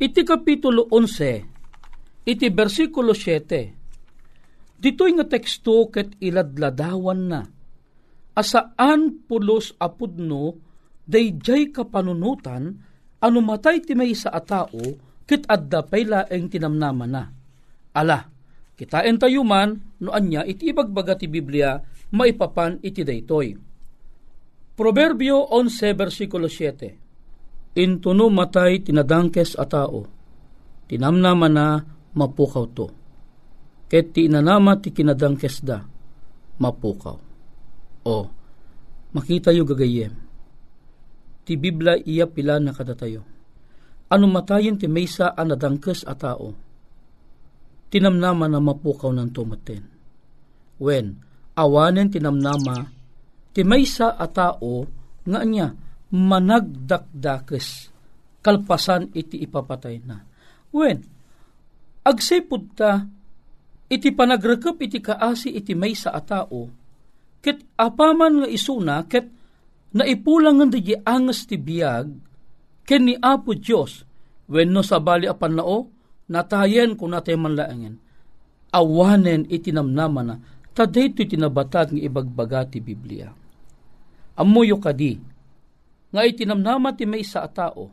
Iti 0.00 0.20
kapitulo 0.24 0.88
11, 0.88 2.26
iti 2.26 2.46
versikulo 2.50 3.12
7, 3.12 4.80
dito'y 4.80 5.12
nga 5.14 5.26
teksto 5.28 5.86
ket 5.92 6.16
iladladawan 6.20 7.20
na, 7.28 7.40
asaan 8.34 9.24
pulos 9.28 9.76
apudno, 9.78 10.58
dayjay 11.06 11.70
kapanunutan, 11.70 12.76
ano 13.22 13.38
matay 13.40 13.80
ti 13.84 13.96
may 13.96 14.12
sa 14.12 14.32
atao, 14.32 14.82
kit 15.24 15.44
adda 15.48 15.84
pay 15.86 16.04
laeng 16.04 16.50
tinamnaman 16.52 17.10
na. 17.10 17.24
Ala, 17.96 18.36
Kitain 18.76 19.16
tayo 19.16 19.40
man, 19.40 19.96
no 20.04 20.12
anya 20.12 20.44
iti 20.44 20.68
ibagbaga 20.68 21.16
ti 21.16 21.24
Biblia, 21.32 21.80
maipapan 22.12 22.76
iti 22.84 23.00
daytoy. 23.00 23.56
Proverbio 24.76 25.48
11 25.48 25.96
versikulo 25.96 26.44
7 26.44 27.80
Intuno 27.80 28.28
matay 28.28 28.84
tinadangkes 28.84 29.56
a 29.56 29.64
tao, 29.64 30.04
tinamnama 30.88 31.48
na 31.48 31.80
mapukaw 32.12 32.64
to. 32.72 32.86
Ket 33.88 34.12
ti 34.12 34.28
inanama 34.28 34.76
ti 34.76 34.92
kinadangkes 34.92 35.64
da, 35.64 35.80
mapukaw. 36.60 37.16
O, 38.04 38.16
makita 39.16 39.56
yu 39.56 39.64
gagayem. 39.64 40.12
Ti 41.46 41.54
Biblia 41.54 41.94
iya 41.94 42.26
pila 42.26 42.58
na 42.58 42.74
kadatayo. 42.74 43.22
Ano 44.10 44.26
matayin 44.26 44.74
ti 44.74 44.90
maysa 44.90 45.30
anadangkes 45.38 46.02
a 46.02 46.14
tao, 46.18 46.50
tinamnama 47.90 48.50
na 48.50 48.58
mapukaw 48.58 49.14
ng 49.14 49.30
tumaten. 49.30 49.82
When, 50.82 51.22
awanen 51.54 52.10
tinamnama, 52.10 52.90
ti 53.54 53.62
maysa 53.62 54.18
a 54.18 54.26
tao 54.26 54.86
nga 55.22 55.42
niya 55.46 55.70
managdakdakes, 56.10 57.90
kalpasan 58.42 59.10
iti 59.14 59.42
ipapatay 59.42 59.96
na. 60.02 60.22
When, 60.74 61.02
agsipod 62.06 62.74
ta, 62.74 63.06
iti 63.86 64.10
panagrekep 64.10 64.82
iti 64.82 64.98
kaasi 64.98 65.54
iti 65.54 65.74
maysa 65.78 66.10
a 66.10 66.22
tao, 66.22 66.70
ket 67.42 67.62
apaman 67.78 68.42
nga 68.42 68.48
isuna, 68.50 69.02
ket 69.06 69.35
naipulang 69.96 70.60
nga 70.60 70.76
di 70.76 70.92
angas 70.92 71.48
ti 71.48 71.56
biyag, 71.56 72.06
ken 72.84 73.02
ni 73.08 73.16
Apo 73.16 73.56
Diyos, 73.56 74.04
when 74.46 74.70
no 74.70 74.84
sabali 74.84 75.24
apan 75.24 75.56
nao, 75.56 75.88
natayen 76.28 76.94
kung 76.94 77.16
natay 77.16 77.34
manlaangen, 77.34 77.96
awanen 78.70 79.48
itinamnama 79.48 80.20
na, 80.20 80.36
taday 80.76 81.08
ito 81.08 81.24
tinabatad 81.24 81.96
ng 81.96 82.04
ibagbaga 82.04 82.68
ti 82.68 82.84
Biblia. 82.84 83.32
Amuyo 84.36 84.76
kadi, 84.76 85.16
nga 86.12 86.22
itinamnama 86.28 86.92
ti 86.92 87.08
may 87.08 87.24
sa 87.24 87.48
tao, 87.48 87.88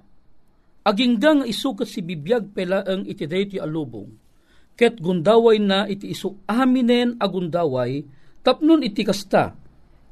aginggang 0.84 1.48
isukat 1.48 1.88
si 1.88 2.04
bibiyag 2.04 2.52
pelaang 2.52 3.08
iti 3.08 3.24
ti 3.26 3.56
alubong, 3.56 4.12
ket 4.76 5.00
gundaway 5.00 5.64
na 5.64 5.88
iti 5.88 6.12
isu 6.12 6.44
aminen 6.52 7.16
agundaway, 7.16 8.04
tapnon 8.44 8.84
iti 8.84 9.08
kasta, 9.08 9.56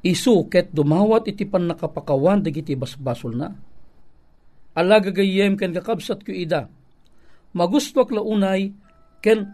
isu 0.01 0.49
ket 0.49 0.73
dumawat 0.73 1.29
iti 1.29 1.45
pan 1.45 1.69
nakapakawan 1.69 2.41
dagiti 2.41 2.73
basbasol 2.73 3.37
na. 3.37 3.53
Alagagayem 4.73 5.59
ken 5.59 5.75
kakabsat 5.75 6.25
ko 6.25 6.31
ida, 6.31 6.71
magusto 7.53 8.01
launay 8.07 8.71
ken 9.19 9.45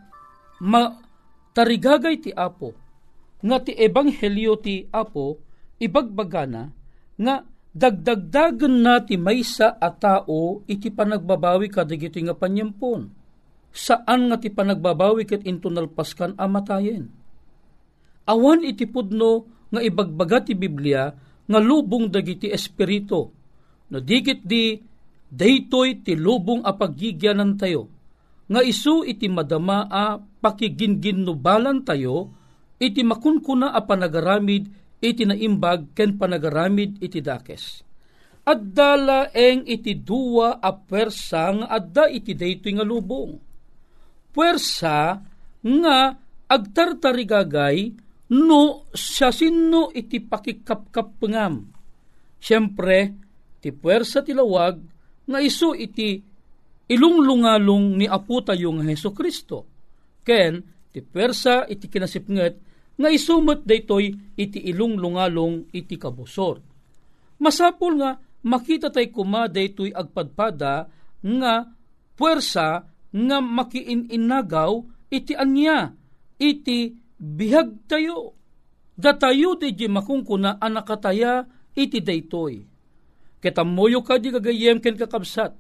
ma 0.64 0.94
tarigagay 1.52 2.22
ti 2.22 2.32
Apo 2.32 2.74
nga 3.42 3.58
ti 3.62 3.74
ebanghelyo 3.74 4.54
ti 4.62 4.86
Apo 4.90 5.42
ibagbagana 5.78 6.70
nga 7.18 7.36
dagdagdagan 7.78 8.76
na 8.82 9.02
ti 9.06 9.18
maysa 9.18 9.78
a 9.78 9.90
tao 9.94 10.66
iti 10.66 10.90
panagbabawi 10.90 11.70
kadigiti 11.70 12.26
nga 12.26 12.34
panyempon. 12.34 13.14
Saan 13.70 14.34
nga 14.34 14.42
ti 14.42 14.50
panagbabawi 14.50 15.30
ket 15.30 15.46
into 15.46 15.70
nalpaskan 15.70 16.34
amatayen. 16.42 17.14
Awan 18.26 18.66
iti 18.66 18.90
pudno 18.90 19.57
nga 19.72 19.80
ibagbaga 19.84 20.44
ti 20.48 20.54
Biblia 20.56 21.12
nga 21.48 21.60
lubong 21.60 22.12
dagiti 22.12 22.52
espiritu. 22.52 23.32
No 23.88 23.98
digit 24.04 24.44
di 24.44 24.76
daytoy 25.28 26.04
ti 26.04 26.16
lubong 26.16 26.64
a 26.64 26.76
paggigyanan 26.76 27.56
tayo, 27.56 27.88
nga 28.48 28.64
isu 28.64 29.04
iti 29.04 29.28
madama 29.28 29.88
a 29.88 30.20
pakiginginnubalan 30.20 31.84
tayo, 31.84 32.32
iti 32.80 33.04
makunkuna 33.04 33.76
a 33.76 33.84
panagaramid 33.84 34.72
iti 35.04 35.24
naimbag 35.28 35.94
ken 35.94 36.16
panagaramid 36.16 37.00
iti 37.04 37.20
dakes. 37.20 37.84
Addala 38.48 39.36
eng 39.36 39.68
iti 39.68 40.00
duwa 40.00 40.64
a 40.64 40.72
pwersa 40.72 41.52
nga 41.52 41.68
adda 41.68 42.08
iti 42.08 42.32
daytoy 42.32 42.80
nga 42.80 42.86
lubong. 42.88 43.36
Pwersa 44.32 45.20
nga 45.60 45.98
agtartarigagay 46.48 48.07
no 48.34 48.90
siya 48.92 49.32
sino 49.32 49.94
iti 49.96 50.20
pakikapkap 50.20 51.08
pengam. 51.22 51.64
Siyempre, 52.38 53.16
ti 53.64 53.72
pwersa 53.72 54.24
tilawag 54.24 54.76
nga 55.28 55.40
isu 55.40 55.76
iti 55.76 56.20
ilunglungalong 56.88 58.00
ni 58.00 58.06
Apo 58.08 58.40
tayo 58.44 58.72
nga 58.76 58.84
Heso 58.88 59.12
Kristo. 59.12 59.68
Ken, 60.24 60.60
ti 60.92 61.00
persa 61.04 61.68
iti 61.68 61.88
kinasipnget 61.88 62.54
nga 62.98 63.10
isumot 63.14 63.64
daytoy 63.64 64.10
iti 64.36 64.60
ilunglungalong 64.74 65.70
iti 65.72 65.96
kabusor. 65.96 66.58
Masapol 67.38 68.02
nga 68.02 68.18
makita 68.44 68.90
tay 68.90 69.14
kuma 69.14 69.46
daytoy 69.46 69.94
agpadpada 69.94 70.90
nga 71.22 71.54
puwersa 72.18 72.88
nga 73.14 73.38
makiininagaw 73.40 74.82
iti 75.14 75.34
anya 75.38 75.94
iti 76.42 77.07
bihag 77.18 77.86
tayo. 77.90 78.34
Datayo 78.98 79.54
di 79.62 79.86
makungkuna 79.86 80.58
anakataya 80.58 81.46
iti 81.78 82.02
daytoy 82.02 82.66
Ketamoyo 83.38 84.02
ka 84.02 84.18
di 84.18 84.34
gagayem 84.34 84.82
ken 84.82 84.98
kakabsat. 84.98 85.54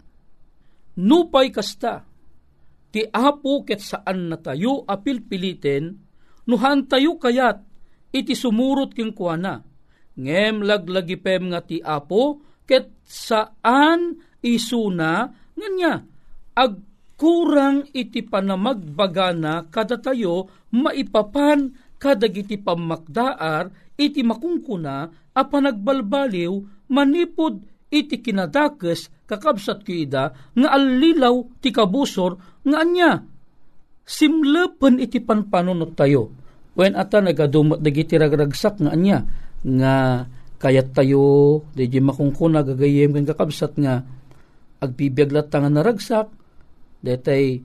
nupay 0.98 1.54
kasta, 1.54 2.10
ti 2.90 3.06
apo 3.06 3.62
ket 3.62 3.86
saan 3.86 4.34
na 4.34 4.38
tayo 4.42 4.82
apil 4.90 5.22
piliten, 5.22 5.94
nuhan 6.50 6.90
tayo 6.90 7.22
kayat, 7.22 7.62
iti 8.10 8.34
sumurot 8.34 8.98
king 8.98 9.14
kuana. 9.14 9.62
Ngem 10.18 10.66
laglagipem 10.66 11.54
nga 11.54 11.62
ti 11.62 11.78
apo, 11.86 12.42
ket 12.66 12.98
saan 13.06 14.18
isuna, 14.42 15.30
nganya, 15.54 16.02
agkurang 17.18 17.90
iti 17.98 18.22
panamagbagana 18.22 19.74
kada 19.74 19.98
tayo 19.98 20.54
maipapan 20.70 21.74
kadagiti 21.98 22.62
pamakdaar 22.62 23.74
iti 23.98 24.22
makungkuna 24.22 25.10
a 25.34 25.42
panagbalbaliw 25.42 26.54
manipod 26.94 27.66
iti 27.90 28.22
kinadakes 28.22 29.10
kakabsat 29.26 29.82
kuida 29.82 30.30
nga 30.54 30.70
allilaw 30.70 31.42
ti 31.58 31.74
kabusor 31.74 32.38
nga 32.70 32.86
anya 32.86 33.26
simlepen 34.06 35.02
iti 35.02 35.18
panpanunot 35.18 35.98
tayo. 35.98 36.30
When 36.78 36.94
ata 36.94 37.18
nagadumat 37.18 37.82
dagiti 37.82 38.14
ragragsak 38.14 38.78
nga 38.78 38.94
anya 38.94 39.26
nga 39.66 40.30
kayat 40.62 40.94
tayo 40.94 41.66
di 41.74 41.90
makungkuna 41.98 42.62
gagayem 42.62 43.18
kan 43.18 43.26
kakabsat 43.34 43.74
nga 43.82 44.06
agbibiyaglat 44.86 45.50
nga 45.50 45.66
naragsak 45.74 46.30
detay 47.08 47.64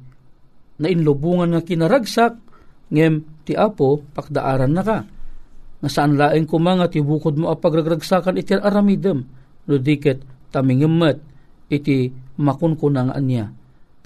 na 0.78 0.86
inlubungan 0.86 1.58
nga 1.58 1.62
kinaragsak 1.66 2.38
ngem 2.94 3.26
ti 3.42 3.58
apo 3.58 4.06
pakdaaran 4.14 4.70
na 4.70 4.82
ka. 4.86 4.98
Nga 5.82 5.90
saan 5.90 6.14
laeng 6.14 6.46
kumanga 6.46 6.86
ti 6.86 7.02
bukod 7.02 7.34
mo 7.34 7.50
apagragragsakan 7.50 8.38
iti 8.38 8.54
aramidem 8.54 9.26
no 9.66 9.74
diket 9.78 10.22
tamingemet 10.54 11.18
iti 11.66 12.14
makunkunang 12.38 13.10
anya 13.10 13.50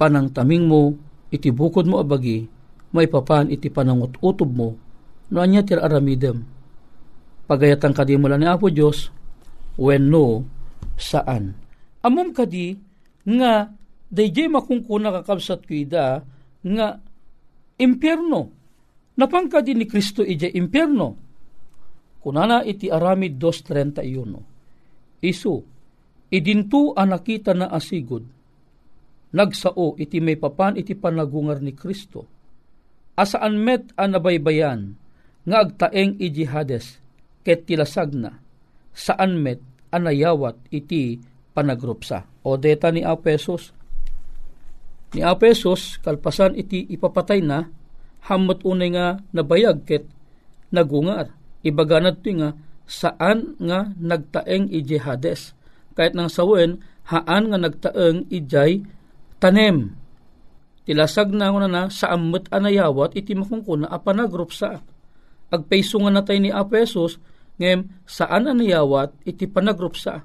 panang 0.01 0.33
taming 0.33 0.65
mo 0.65 0.97
iti 1.29 1.53
bukod 1.53 1.85
mo 1.85 2.01
abagi 2.01 2.49
maipapan 2.97 3.53
iti 3.53 3.69
panangut-utob 3.69 4.49
mo. 4.49 4.73
No 5.29 5.43
anya 5.43 5.61
ti 5.61 5.77
aramidem 5.77 6.57
pagayatan 7.47 7.93
kadi 7.95 8.19
mula 8.19 8.39
ni 8.39 8.47
Apo 8.47 8.71
Dios 8.71 9.11
when 9.77 10.09
no 10.09 10.47
saan? 10.97 11.59
Amom 12.01 12.31
kadi 12.31 12.79
nga 13.27 13.69
dayjay 14.17 14.49
makungkuna 14.49 15.13
kakabsat 15.21 15.69
kuida 15.69 16.25
nga 16.65 16.87
impyerno 17.77 18.49
napangkadi 19.21 19.77
ni 19.77 19.85
Kristo 19.85 20.25
ije 20.25 20.49
impyerno 20.57 21.27
kunana 22.27 22.67
iti 22.67 22.91
aramid 22.91 23.39
2.31. 23.39 25.23
Isu, 25.23 25.55
idintu 26.35 26.91
ang 26.99 27.15
nakita 27.15 27.55
na 27.55 27.71
asigod, 27.71 28.27
nagsao 29.31 29.95
iti 29.95 30.19
may 30.19 30.35
papan 30.35 30.75
iti 30.75 30.99
panagungar 30.99 31.63
ni 31.63 31.71
Kristo. 31.71 32.27
Asaan 33.15 33.63
met 33.63 33.95
ang 33.95 34.19
nabaybayan, 34.19 34.99
nga 35.47 35.57
agtaeng 35.63 36.19
iji 36.19 36.51
hades, 36.51 36.99
ket 37.47 37.63
tilasag 37.71 38.11
na, 38.19 38.43
saan 38.91 39.39
met 39.39 39.63
ang 39.95 40.11
nayawat 40.11 40.59
iti 40.75 41.23
panagrupsa. 41.55 42.27
O 42.43 42.59
deta 42.59 42.91
ni 42.91 43.07
Apesos, 43.07 43.71
ni 45.17 45.25
Apesos, 45.25 45.97
kalpasan 46.05 46.53
iti 46.61 46.85
ipapatay 46.93 47.41
na, 47.41 47.73
hamot 48.29 48.61
unay 48.69 48.93
nga 48.93 49.17
nabayag 49.33 49.89
ket 49.89 50.05
nagungar 50.69 51.33
ibaganad 51.65 52.21
ti 52.21 52.37
nga 52.37 52.53
saan 52.85 53.57
nga 53.59 53.91
nagtaeng 53.97 54.69
ije 54.71 55.01
Hades. 55.03 55.57
Kahit 55.97 56.13
nang 56.13 56.29
sawen, 56.29 56.85
haan 57.09 57.51
nga 57.51 57.59
nagtaeng 57.59 58.29
ijay 58.29 58.85
tanem. 59.43 59.97
Tilasag 60.87 61.35
na 61.35 61.51
nga 61.51 61.67
na 61.67 61.83
sa 61.91 62.15
amot 62.15 62.47
anayawat 62.53 63.19
iti 63.19 63.35
makungkuna 63.35 63.91
a 63.91 63.99
panagrup 63.99 64.55
sa. 64.55 64.85
Agpayso 65.51 65.99
nga 66.03 66.13
natay 66.15 66.39
ni 66.39 66.51
Apesos, 66.55 67.19
ngem 67.59 67.91
saan 68.07 68.47
anayawat 68.47 69.17
iti 69.27 69.51
panagrup 69.51 69.99
sa. 69.99 70.23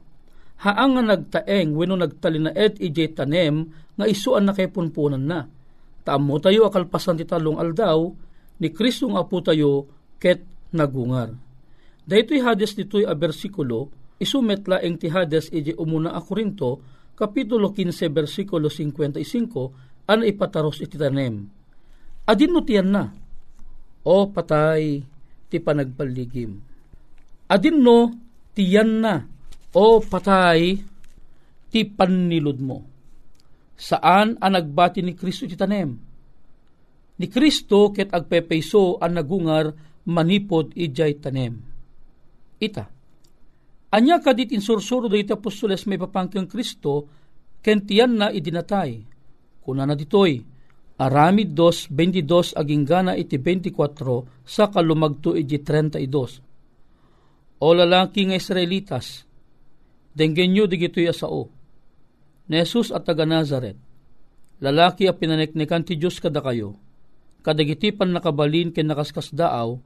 Haang 0.62 1.00
nga 1.00 1.18
nagtaeng 1.18 1.74
wino 1.74 1.98
nagtalinaed 1.98 2.78
ijay 2.78 3.18
tanem 3.18 3.74
nga 4.02 4.10
isuan 4.10 4.50
na 4.50 4.58
kay 4.58 4.74
punpunan 4.74 5.22
na. 5.22 5.46
Taamo 6.02 6.42
tayo 6.42 6.66
akalpasan 6.66 7.22
ti 7.22 7.30
talong 7.30 7.62
aldaw, 7.62 8.10
ni 8.58 8.74
Kristo 8.74 9.06
nga 9.14 9.22
po 9.30 9.46
tayo 9.46 9.86
ket 10.18 10.42
nagungar. 10.74 11.38
Daytoy 12.02 12.42
hades 12.42 12.74
ditoy 12.74 13.06
a 13.06 13.14
bersikulo, 13.14 13.94
isumetla 14.18 14.82
eng 14.82 14.98
ti 14.98 15.14
hades 15.14 15.54
iji 15.54 15.78
umuna 15.78 16.18
a 16.18 16.22
Korinto, 16.26 16.82
kapitulo 17.14 17.70
15 17.70 18.10
bersikulo 18.10 18.68
55, 18.68 20.10
an 20.10 20.26
ipataros 20.26 20.82
iti 20.82 20.98
tanem. 20.98 21.46
Adin 22.26 22.52
no 22.54 22.66
tiyan 22.66 22.90
na, 22.90 23.14
o 24.02 24.26
patay 24.34 25.06
ti 25.50 25.58
panagpaligim. 25.62 26.58
Adin 27.46 27.78
no 27.78 28.10
tiyan 28.58 28.92
na, 29.06 29.22
o 29.78 30.02
patay 30.02 30.82
ti 31.70 31.86
panilod 31.86 32.60
mo. 32.60 32.91
Saan 33.82 34.38
ang 34.38 34.54
nagbati 34.54 35.02
ni 35.02 35.18
Kristo 35.18 35.50
ti 35.50 35.58
tanem? 35.58 35.90
Ni 37.18 37.26
Kristo 37.26 37.90
ket 37.90 38.14
agpepayso 38.14 39.02
ang 39.02 39.18
nagungar 39.18 39.74
manipod 40.06 40.70
ijay 40.78 41.18
tanem. 41.18 41.58
Ita. 42.62 42.86
Anya 43.98 44.22
kadit 44.22 44.54
insursuro 44.54 45.10
do 45.10 45.18
iti 45.18 45.34
apostoles 45.34 45.90
may 45.90 45.98
papangkyang 45.98 46.46
Kristo, 46.46 47.10
kentiyan 47.66 48.22
na 48.22 48.30
idinatay. 48.30 49.02
Kuna 49.66 49.90
na 49.90 49.98
ditoy, 49.98 50.38
aramid 51.02 51.58
dos, 51.58 51.90
22 51.90 52.54
aging 52.54 52.86
gana 52.86 53.18
iti 53.18 53.42
24 53.42 54.46
sa 54.46 54.70
kalumagto 54.70 55.34
iti 55.34 55.58
32. 55.58 57.66
O 57.66 57.68
lalaki 57.74 58.30
nga 58.30 58.38
Israelitas, 58.38 59.26
denggen 60.14 60.54
nyo 60.54 60.70
digito'y 60.70 61.10
asao. 61.10 61.61
Ni 62.50 62.58
at 62.62 63.04
taga 63.06 63.26
Nazaret, 63.26 63.78
lalaki 64.62 65.06
a 65.10 65.14
pinaneknekan 65.14 65.86
ti 65.86 65.98
Diyos 65.98 66.18
kada 66.18 66.42
kayo, 66.42 66.78
kadagiti 67.46 67.94
pan 67.94 68.14
nakabalin 68.14 68.74
ken 68.74 68.90
nakaskas 68.90 69.34
daaw, 69.34 69.82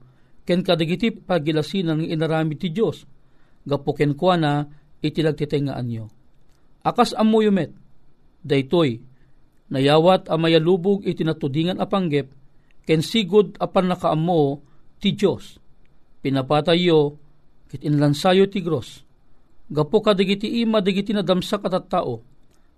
ken 0.46 0.62
kadagiti 0.62 1.12
pagilasinan 1.12 2.04
ng 2.04 2.08
inarami 2.12 2.54
ti 2.54 2.70
Dios 2.70 3.04
gapo 3.66 3.92
ken 3.92 4.14
kuana 4.14 4.70
iti 5.02 5.20
lagtitengaan 5.20 5.86
nyo. 5.90 6.06
Akas 6.86 7.12
amuyo 7.18 7.50
met, 7.50 7.74
daytoy, 8.46 9.02
nayawat 9.74 10.30
a 10.30 10.38
mayalubog 10.38 11.02
iti 11.02 11.26
natudingan 11.26 11.82
a 11.82 11.86
panggep, 11.90 12.30
ken 12.86 13.02
sigod 13.02 13.58
apan 13.58 13.90
nakaamo 13.90 14.62
ti 15.02 15.12
Dios 15.18 15.58
Pinapatayo, 16.26 17.22
kit 17.70 17.86
inlansayo 17.86 18.50
ti 18.50 18.58
gros. 18.58 19.06
Gapo 19.70 20.02
kadagiti 20.02 20.58
ima 20.58 20.82
dagiti 20.82 21.14
nadamsak 21.14 21.62
at 21.70 21.86
tao, 21.86 22.18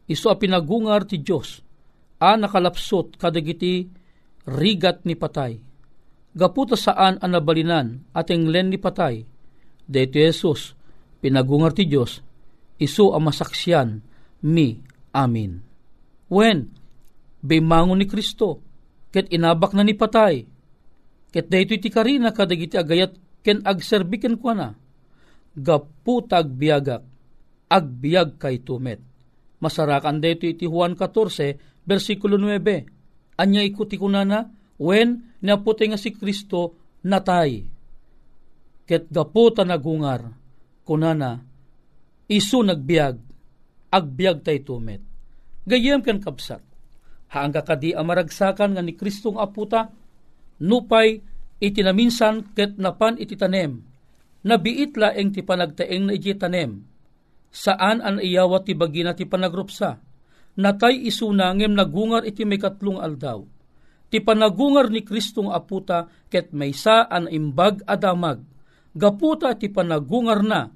iso 0.08 0.32
a 0.32 0.36
pinagungar 0.40 1.04
ti 1.04 1.20
Dios 1.20 1.60
a 2.18 2.34
nakalapsot 2.34 3.20
kadagiti 3.20 3.86
rigat 4.48 5.04
ni 5.04 5.14
patay 5.14 5.68
gaputa 6.38 6.78
saan 6.78 7.18
ang 7.18 7.34
nabalinan 7.34 8.06
ating 8.14 8.46
len 8.46 8.70
ni 8.70 8.78
patay. 8.78 9.26
Dito 9.88 10.14
Jesus, 10.14 10.78
pinagungar 11.18 11.74
ti 11.74 11.88
Diyos, 11.88 12.22
iso 12.78 13.10
ang 13.16 13.26
masaksyan, 13.26 13.98
mi, 14.46 14.78
amin. 15.10 15.58
When, 16.30 16.70
bimangon 17.40 17.98
ni 17.98 18.06
Kristo, 18.06 18.62
ket 19.10 19.32
inabak 19.32 19.72
na 19.72 19.82
ni 19.82 19.96
patay, 19.96 20.44
ket 21.32 21.48
dayto 21.48 21.72
iti 21.72 21.88
karina 21.88 22.30
kadagiti 22.30 22.76
agayat 22.76 23.16
ken 23.40 23.64
agserbiken 23.64 24.36
kwa 24.36 24.52
na, 24.52 24.68
gaputa 25.56 26.44
agbiagak, 26.44 27.02
agbiag 27.72 28.36
kay 28.36 28.60
tumet. 28.60 29.00
Masarakan 29.58 30.22
dayto 30.22 30.46
iti 30.46 30.64
Juan 30.70 30.94
14, 30.94 31.82
versikulo 31.82 32.38
9, 32.38 33.38
anya 33.42 33.62
ikuti 33.66 33.98
kunana, 33.98 34.46
when 34.78 35.34
naputi 35.42 35.90
nga 35.90 35.98
si 35.98 36.14
Kristo 36.14 36.78
natay. 37.02 37.66
Ket 38.86 39.10
gaputa 39.10 39.66
nagungar, 39.66 40.30
kunana, 40.86 41.42
isu 42.30 42.58
nagbiag, 42.64 43.16
agbiag 43.92 44.46
tay 44.46 44.62
tumet. 44.64 45.02
Gayem 45.68 46.00
kan 46.00 46.22
kapsat, 46.22 46.64
haang 47.28 47.52
kakadi 47.52 47.92
amaragsakan 47.92 48.78
nga 48.78 48.82
ni 48.84 48.96
Kristong 48.96 49.36
aputa, 49.36 49.92
nupay 50.64 51.20
itinaminsan 51.60 52.56
ket 52.56 52.80
napan 52.80 53.20
iti 53.20 53.36
tanem, 53.36 53.84
nabiit 54.48 54.96
laeng 54.96 55.28
ti 55.36 55.44
panagtaeng 55.44 56.08
na 56.08 56.12
iti 56.16 56.32
tanem, 56.32 56.87
saan 57.48 58.04
an 58.04 58.20
iyawat 58.20 58.68
ti 58.68 58.72
bagina 58.76 59.16
ti 59.16 59.24
panagrupsa, 59.24 59.98
natay 60.58 61.06
isuna 61.08 61.54
ngem 61.54 61.74
nagungar 61.74 62.24
iti 62.24 62.44
may 62.44 62.60
katlong 62.60 63.00
aldaw. 63.00 63.44
Ti 64.08 64.24
panagungar 64.24 64.88
ni 64.88 65.04
Kristong 65.04 65.52
aputa 65.52 66.08
ket 66.32 66.56
maysa 66.56 67.04
an 67.08 67.28
imbag 67.28 67.84
adamag 67.84 68.40
gaputa 68.98 69.54
ti 69.54 69.70
panagungar 69.70 70.42
na. 70.42 70.66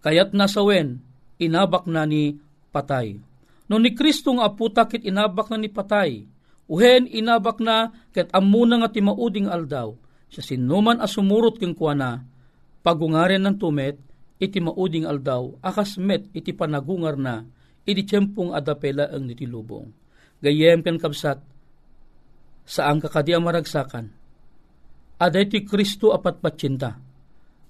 Kayat 0.00 0.32
nasawen 0.32 1.04
inabak 1.36 1.84
na 1.84 2.08
ni 2.08 2.40
patay. 2.72 3.20
No 3.68 3.76
ni 3.78 3.92
Kristo 3.92 4.34
nga 4.34 4.50
aputa 4.50 4.88
kit 4.88 5.04
inabak 5.04 5.52
na 5.52 5.60
ni 5.60 5.70
patay, 5.70 6.24
uhen 6.66 7.06
inabak 7.06 7.60
na 7.62 7.92
ket 8.10 8.32
amuna 8.34 8.82
nga 8.82 8.90
timauding 8.90 9.46
aldaw, 9.46 9.94
sa 10.26 10.42
sinuman 10.42 10.98
asumurot 10.98 11.60
keng 11.60 11.76
kuana, 11.76 12.24
pagungaren 12.82 13.46
ng 13.46 13.56
tumet, 13.60 14.00
iti 14.40 14.58
mauding 14.58 15.04
aldaw, 15.04 15.52
akas 15.60 16.00
met 16.00 16.24
iti 16.32 16.56
panagungar 16.56 17.20
na, 17.20 17.44
iti 17.84 18.02
tiyempong 18.08 18.56
adapela 18.56 19.12
ang 19.12 19.28
nitilubong. 19.28 19.92
Gayem 20.40 20.80
ken 20.80 20.96
kabsat, 20.96 21.36
saan 22.64 23.04
kakadi 23.04 23.36
ang 23.36 23.44
maragsakan. 23.44 24.08
Aday 25.20 25.44
ti 25.52 25.60
Kristo 25.68 26.16
apat 26.16 26.40
patsinta. 26.40 26.96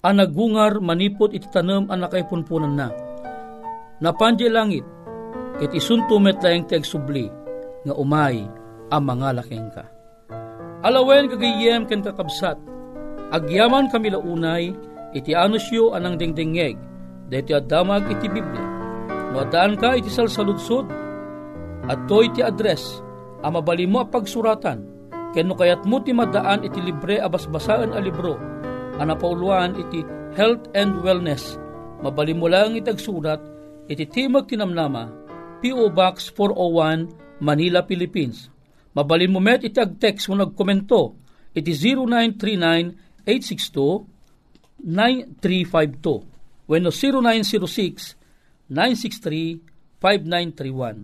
Anagungar 0.07 0.79
manipot 0.79 1.35
iti 1.35 1.51
tanem 1.51 1.91
anakay 1.91 2.23
punpunan 2.31 2.79
na. 2.79 2.89
Napanje 3.99 4.47
langit, 4.47 4.87
ket 5.59 5.75
isuntumet 5.75 6.39
laeng 6.41 6.71
ti 6.71 6.79
agsubli, 6.79 7.27
nga 7.85 7.95
umay 7.99 8.47
ang 8.95 9.03
mga 9.03 9.43
laking 9.43 9.69
ka. 9.75 9.85
Alawen 10.87 11.29
kagayem 11.29 11.85
ken 11.85 12.01
kakabsat, 12.01 12.57
agyaman 13.35 13.91
kami 13.93 14.15
launay, 14.15 14.73
iti 15.17 15.35
anusyo 15.35 15.95
anang 15.95 16.19
dingdingeg, 16.19 16.77
deti 17.31 17.55
adamag 17.55 18.07
iti 18.11 18.27
Biblia. 18.31 18.67
No 19.31 19.47
adaan 19.47 19.79
ka 19.79 19.95
iti 19.95 20.11
salsaludsod, 20.11 20.91
at 21.87 21.99
to 22.11 22.27
iti 22.27 22.43
address, 22.43 23.01
ang 23.41 23.57
mabali 23.57 23.87
mo 23.87 24.03
pagsuratan, 24.07 24.85
keno 25.33 25.55
kayat 25.55 25.87
mo 25.87 26.03
ti 26.03 26.11
madaan 26.11 26.67
iti 26.67 26.83
libre 26.83 27.23
abasbasaan 27.23 27.95
a 27.95 28.01
libro, 28.03 28.35
ang 28.99 29.09
napauluan 29.09 29.79
iti 29.79 30.03
health 30.35 30.67
and 30.75 30.99
wellness, 31.01 31.59
mabali 32.03 32.35
mo 32.35 32.51
lang 32.51 32.75
itagsurat, 32.75 33.39
iti 33.91 34.07
Timog 34.07 34.47
Tinamnama, 34.47 35.11
P.O. 35.61 35.93
Box 35.93 36.33
401, 36.33 37.43
Manila, 37.45 37.85
Philippines. 37.85 38.49
Mabalin 38.97 39.31
mo 39.31 39.39
met 39.39 39.63
iti 39.63 39.79
ag-text 39.79 40.27
mo 40.33 40.41
nagkomento, 40.41 41.21
iti 41.55 41.71
0939-862-9352. 44.85 46.29
When 46.71 46.87
0906-963-5931. 48.71 50.95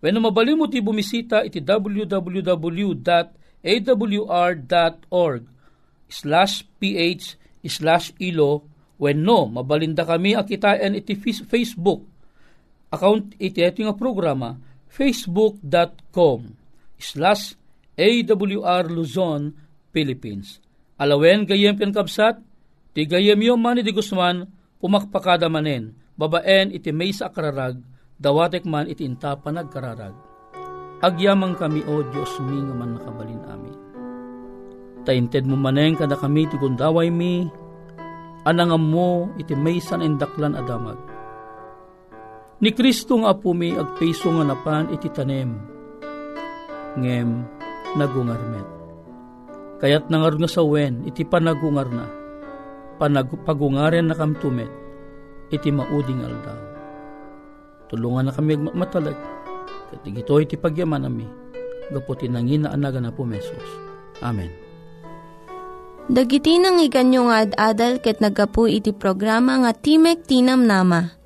When 0.00 0.16
mabalin 0.16 0.56
mo 0.56 0.64
ti 0.70 0.80
bumisita 0.80 1.44
iti 1.44 1.60
www.awr.org 1.60 3.02
slash 6.10 6.66
ph 6.80 7.36
slash 7.68 8.16
ilo 8.16 8.64
when 8.96 9.20
no, 9.20 9.44
mabalinda 9.48 10.04
kami 10.08 10.32
akitain 10.32 10.96
iti 10.96 11.12
Facebook 11.20 12.00
account 12.88 13.36
iti 13.36 13.60
ito 13.60 13.84
nga 13.84 13.92
programa 13.92 14.56
facebook.com 14.88 16.56
slash 17.00 17.56
AWR 18.00 18.88
Luzon, 18.88 19.52
Philippines. 19.92 20.56
Alawen 20.96 21.44
gayem 21.44 21.76
ken 21.76 21.92
kapsat, 21.92 22.40
ti 22.92 23.06
gayem 23.06 23.40
yung 23.40 23.60
mani 23.62 23.86
di 23.86 23.94
Guzman, 23.94 24.46
pumakpakada 24.80 25.46
manen, 25.46 25.94
babaen 26.18 26.74
iti 26.74 26.90
may 26.90 27.14
sa 27.14 27.30
akararag, 27.30 27.80
dawatek 28.20 28.68
man 28.68 28.90
iti 28.90 29.06
inta 29.08 29.36
panagkararag. 29.38 30.12
Agyamang 31.00 31.56
kami, 31.56 31.80
O 31.88 32.04
Diyos 32.04 32.36
mi 32.44 32.60
nga 32.60 32.74
man 32.76 33.00
nakabalin 33.00 33.40
amin. 33.48 33.78
Tainted 35.08 35.48
mo 35.48 35.56
maneng 35.56 35.96
kada 35.96 36.12
kami 36.12 36.44
ti 36.44 36.60
gundaway 36.60 37.08
mi, 37.08 37.48
anangam 38.44 38.84
mo 38.84 39.32
iti 39.40 39.56
may 39.56 39.80
san 39.80 40.04
indaklan 40.04 40.52
adamag. 40.52 41.00
Ni 42.60 42.76
Kristo 42.76 43.16
nga 43.16 43.32
apo 43.32 43.56
mi 43.56 43.72
agpeso 43.72 44.28
nga 44.28 44.44
napan 44.44 44.92
iti 44.92 45.08
tanem, 45.08 45.56
ngem 47.00 47.48
nagungarmet. 47.96 48.68
Kayat 49.80 50.12
nangar 50.12 50.36
nga 50.36 50.44
sa 50.44 50.60
wen, 50.60 51.08
iti 51.08 51.24
panagungar 51.24 51.88
na, 51.88 52.04
panag, 53.00 53.32
pagungaren 53.48 54.12
na 54.12 54.14
kamtumet, 54.14 54.68
iti 55.48 55.72
mauding 55.72 56.20
aldaw. 56.20 56.60
Tulungan 57.88 58.28
na 58.28 58.32
kami 58.36 58.60
matalag, 58.76 59.16
katig 59.88 60.20
ito 60.20 60.36
iti 60.36 60.60
pagyaman 60.60 61.08
nami, 61.08 61.24
gaputi 61.88 62.28
nangin 62.28 62.68
na 62.68 62.76
anaga 62.76 63.00
na 63.00 63.08
po 63.08 63.24
mesos. 63.24 63.64
Amen. 64.20 64.52
Dagiti 66.10 66.60
nang 66.60 66.76
iganyo 66.76 67.32
nga 67.32 67.48
ad-adal 67.48 68.04
ket 68.04 68.20
nagapu 68.20 68.68
iti 68.68 68.92
programa 68.92 69.56
nga 69.64 69.72
Timek 69.72 70.28
Tinam 70.28 70.68
Nama. 70.68 71.16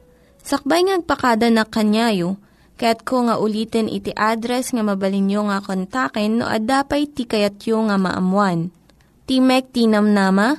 Sakbay 0.44 0.86
ngagpakada 0.86 1.48
na 1.50 1.66
kanyayo, 1.66 2.38
Kaya't 2.74 3.06
ko 3.06 3.30
nga 3.30 3.38
ulitin 3.38 3.86
iti 3.86 4.10
address 4.18 4.74
nga 4.74 4.82
mabalinyo 4.82 5.46
nga 5.46 5.62
kontaken 5.62 6.42
no 6.42 6.50
ad-dapay 6.50 7.06
tikayatyo 7.06 7.86
nga 7.86 7.94
maamuan. 7.94 8.74
Timek 9.30 9.70
Tinam 9.70 10.10
Nama, 10.10 10.58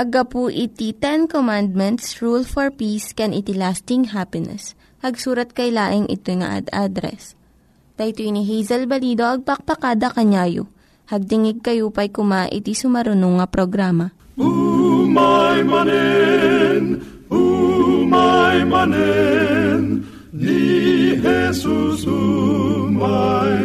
agapu 0.00 0.48
iti 0.48 0.96
Ten 0.96 1.28
Commandments, 1.28 2.24
Rule 2.24 2.48
for 2.48 2.72
Peace, 2.72 3.12
can 3.12 3.36
iti 3.36 3.52
lasting 3.52 4.16
happiness. 4.16 4.72
Hagsurat 5.04 5.52
kay 5.52 5.68
laing 5.68 6.08
ito 6.08 6.32
nga 6.40 6.56
ad 6.56 6.72
address. 6.72 7.36
Dahito 8.00 8.24
ni 8.24 8.48
Hazel 8.48 8.88
Balido, 8.88 9.28
agpakpakada 9.28 10.08
kanyayo. 10.08 10.72
Hagdingig 11.12 11.60
kayo 11.60 11.92
pa'y 11.92 12.08
kuma 12.08 12.48
iti 12.48 12.72
sumarunong 12.72 13.44
nga 13.44 13.46
programa. 13.50 14.16
Umay 14.40 15.60
manen, 15.68 17.04
umay 17.28 18.64
manen, 18.64 20.08
ni 20.32 21.12
Jesus 21.20 22.08
umay. 22.08 23.60